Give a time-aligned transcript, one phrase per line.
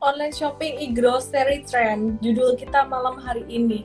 [0.00, 2.16] online shopping e-grocery trend.
[2.24, 3.84] Judul kita malam hari ini.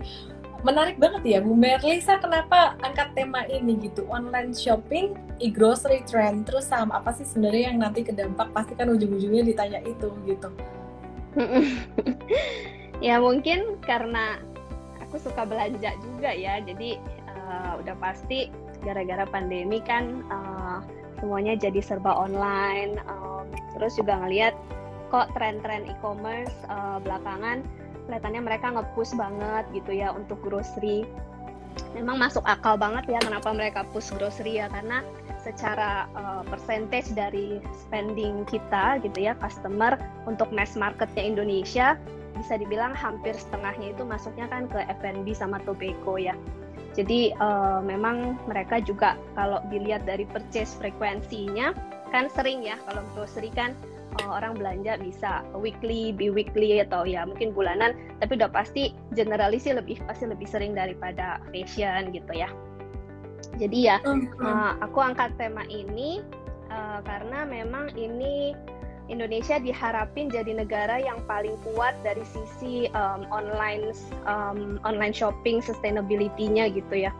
[0.66, 4.08] Menarik banget ya Bu Merlisa kenapa angkat tema ini gitu?
[4.10, 6.48] Online shopping e-grocery trend.
[6.50, 8.50] Terus sama apa sih sebenarnya yang nanti kedampak?
[8.56, 10.50] Pasti kan ujung-ujungnya ditanya itu gitu.
[13.06, 14.40] ya mungkin karena
[15.04, 16.64] aku suka belanja juga ya.
[16.64, 16.98] Jadi
[17.30, 18.50] uh, udah pasti
[18.82, 20.80] gara-gara pandemi kan uh,
[21.20, 22.98] semuanya jadi serba online.
[23.06, 24.56] Um, terus juga ngelihat
[25.16, 27.64] kok tren-tren e-commerce uh, belakangan
[28.04, 31.08] kelihatannya mereka nge-push banget gitu ya untuk grocery.
[31.96, 35.00] Memang masuk akal banget ya kenapa mereka push grocery ya karena
[35.40, 39.96] secara uh, percentage dari spending kita gitu ya customer
[40.28, 41.96] untuk mass marketnya Indonesia
[42.36, 46.36] bisa dibilang hampir setengahnya itu masuknya kan ke F&B sama tobacco ya.
[46.96, 51.72] Jadi uh, memang mereka juga kalau dilihat dari purchase frekuensinya
[52.12, 53.76] kan sering ya kalau grocery kan
[54.24, 59.74] uh, orang belanja bisa weekly, bi-weekly atau ya mungkin bulanan, tapi udah pasti generalis sih
[59.76, 62.48] lebih pasti lebih sering daripada fashion gitu ya.
[63.56, 66.24] Jadi ya uh, aku angkat tema ini
[66.72, 68.56] uh, karena memang ini
[69.06, 73.94] Indonesia diharapin jadi negara yang paling kuat dari sisi um, online
[74.26, 77.14] um, online shopping sustainability-nya gitu ya.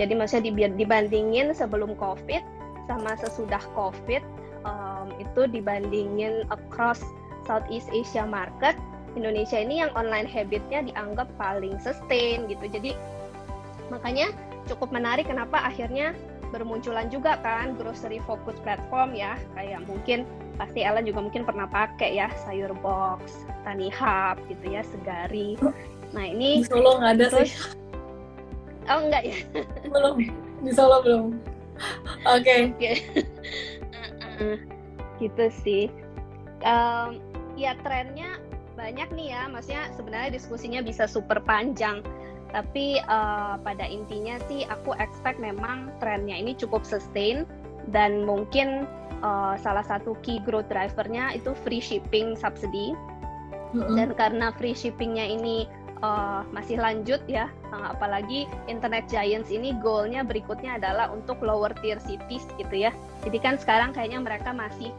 [0.00, 2.40] Jadi maksudnya dibandingin sebelum COVID
[2.88, 4.35] sama sesudah COVID
[4.66, 7.00] um, itu dibandingin across
[7.46, 8.74] Southeast Asia market,
[9.14, 12.66] Indonesia ini yang online habitnya dianggap paling sustain gitu.
[12.66, 12.92] Jadi
[13.88, 14.34] makanya
[14.66, 16.10] cukup menarik kenapa akhirnya
[16.50, 22.16] bermunculan juga kan grocery focus platform ya kayak mungkin pasti Ellen juga mungkin pernah pakai
[22.16, 25.54] ya sayur box, tani hub gitu ya, segari.
[26.16, 27.76] Nah ini di Solo nggak ada terus, sih.
[28.86, 29.36] Oh enggak ya?
[29.92, 30.16] belum
[30.64, 31.26] di Solo belum.
[32.34, 32.72] Oke.
[32.80, 32.94] Okay.
[35.22, 35.84] Gitu sih.
[36.64, 37.20] Um,
[37.56, 38.40] ya trennya
[38.76, 42.04] banyak nih ya, maksudnya sebenarnya diskusinya bisa super panjang.
[42.52, 47.44] Tapi uh, pada intinya sih aku expect memang trennya ini cukup sustain
[47.90, 48.86] dan mungkin
[49.22, 52.92] uh, salah satu key growth drivernya itu free shipping subsidy
[53.72, 53.94] mm-hmm.
[53.96, 55.70] dan karena free shippingnya ini
[56.02, 57.48] uh, masih lanjut ya.
[57.72, 62.92] Uh, apalagi internet giants ini goalnya berikutnya adalah untuk lower tier cities gitu ya.
[63.24, 64.90] Jadi kan sekarang kayaknya mereka masih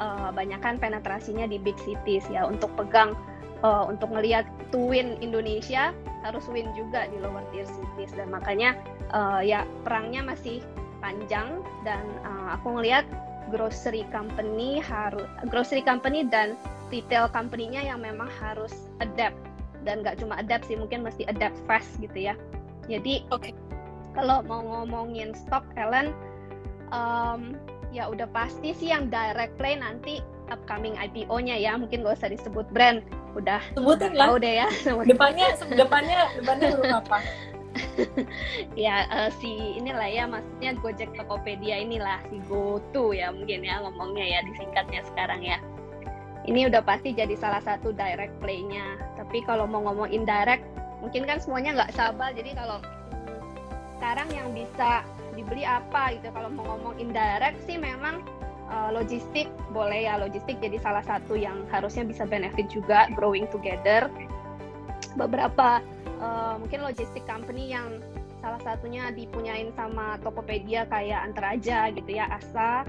[0.00, 2.46] uh, banyakkan penetrasinya di big cities ya.
[2.46, 3.16] Untuk pegang
[3.60, 5.92] uh, untuk ngelihat to win Indonesia
[6.24, 8.12] harus win juga di lower tier cities.
[8.16, 8.78] Dan makanya
[9.12, 10.64] uh, ya perangnya masih
[11.04, 13.04] panjang dan uh, aku ngelihat
[13.52, 15.22] grocery company harus
[15.54, 16.58] grocery company dan
[16.90, 19.38] retail company-nya yang memang harus adapt
[19.86, 22.34] dan nggak cuma adapt sih mungkin mesti adapt fast gitu ya.
[22.90, 23.54] Jadi okay.
[24.18, 26.10] kalau mau ngomongin stok Ellen
[26.90, 27.54] um,
[27.94, 30.20] ya udah pasti sih yang direct play nanti
[30.50, 31.78] upcoming IPO-nya ya.
[31.78, 33.06] Mungkin gak usah disebut brand.
[33.38, 34.34] Udah sebutin lah.
[34.34, 34.68] udah ya.
[35.06, 37.18] Depannya depannya depannya apa.
[38.72, 44.24] Ya uh, si inilah ya maksudnya Gojek Tokopedia inilah si GoTo ya mungkin ya ngomongnya
[44.24, 45.60] ya disingkatnya sekarang ya
[46.46, 48.98] ini udah pasti jadi salah satu direct play-nya.
[49.18, 50.62] Tapi kalau mau ngomong indirect
[51.02, 52.78] mungkin kan semuanya nggak sabar jadi kalau
[53.98, 55.02] sekarang yang bisa
[55.34, 56.30] dibeli apa gitu?
[56.30, 58.22] Kalau mau ngomong indirect sih memang
[58.70, 59.50] uh, logistik.
[59.74, 64.06] Boleh ya logistik jadi salah satu yang harusnya bisa benefit juga growing together.
[65.18, 65.82] Beberapa
[66.22, 67.98] uh, mungkin logistik company yang
[68.38, 72.86] salah satunya dipunyain sama Tokopedia kayak Antaraja gitu ya Asa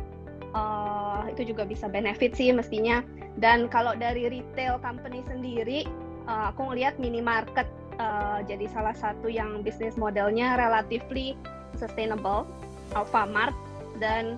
[0.53, 3.03] uh, itu juga bisa benefit sih mestinya.
[3.37, 5.87] Dan kalau dari retail company sendiri
[6.29, 11.35] uh, aku ngelihat minimarket uh, jadi salah satu yang bisnis modelnya relatively
[11.75, 12.47] sustainable
[12.95, 13.55] Alfamart.
[13.97, 14.37] Dan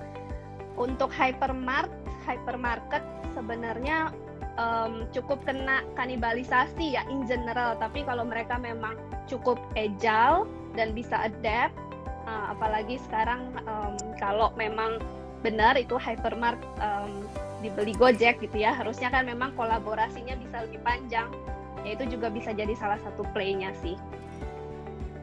[0.80, 1.92] untuk hypermart
[2.24, 3.04] hypermarket
[3.36, 4.14] sebenarnya
[4.56, 7.76] um, cukup kena kanibalisasi ya in general.
[7.80, 8.96] Tapi kalau mereka memang
[9.28, 11.74] cukup agile dan bisa adapt
[12.30, 15.02] uh, apalagi sekarang um, kalau memang
[15.40, 17.24] benar itu hypermart um,
[17.60, 18.76] dibeli Gojek gitu ya.
[18.76, 21.28] Harusnya kan memang kolaborasinya bisa lebih panjang.
[21.84, 23.96] Ya itu juga bisa jadi salah satu playnya sih.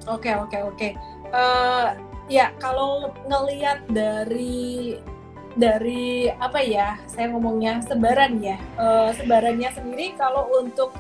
[0.06, 0.76] Oke okay, oke okay, oke.
[0.78, 0.92] Okay.
[1.34, 1.98] uh,
[2.30, 4.96] ya kalau ngelihat dari
[5.56, 8.56] dari apa ya saya ngomongnya sebaran ya.
[8.76, 10.92] Uh, sebarannya sendiri kalau untuk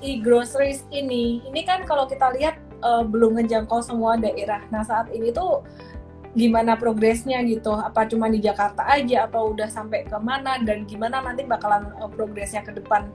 [0.00, 4.62] e-groceries ini ini kan kalau kita lihat uh, belum menjangkau semua daerah.
[4.72, 5.62] Nah saat ini tuh
[6.36, 7.72] gimana progresnya gitu.
[7.72, 12.10] Apa cuma di Jakarta aja atau udah sampai ke mana dan gimana nanti bakalan uh,
[12.10, 13.08] progresnya ke depan?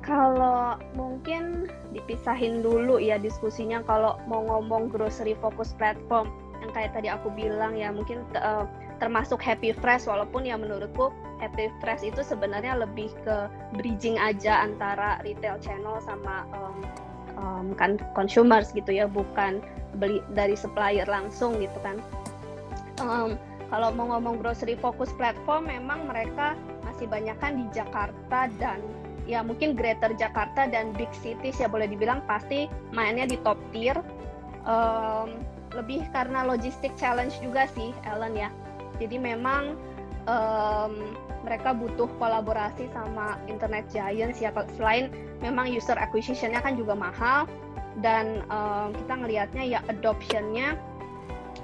[0.00, 6.30] Kalau mungkin dipisahin dulu ya diskusinya kalau mau ngomong grocery focus platform
[6.60, 8.68] yang kayak tadi aku bilang ya mungkin uh,
[9.00, 11.08] termasuk Happy Fresh walaupun ya menurutku
[11.40, 13.48] Active Fresh itu sebenarnya lebih ke
[13.80, 16.84] bridging aja antara retail channel sama um,
[17.40, 19.64] um, kan consumers gitu ya, bukan
[19.98, 21.96] beli dari supplier langsung gitu kan.
[23.00, 23.40] Um,
[23.72, 28.82] kalau mau ngomong grocery focus platform, memang mereka masih banyak kan di Jakarta dan
[29.30, 33.96] ya mungkin Greater Jakarta dan big cities ya boleh dibilang pasti mainnya di top tier.
[34.66, 35.40] Um,
[35.70, 38.50] lebih karena logistik challenge juga sih, Ellen ya.
[38.98, 39.78] Jadi memang
[40.30, 40.94] um,
[41.42, 45.10] mereka butuh kolaborasi sama internet giants ya selain
[45.42, 47.50] memang user acquisitionnya kan juga mahal
[47.98, 50.78] dan um, kita ngelihatnya ya adoptionnya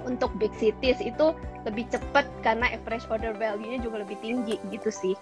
[0.03, 1.31] untuk big cities itu
[1.63, 5.15] lebih cepat karena average order value-nya juga lebih tinggi gitu sih.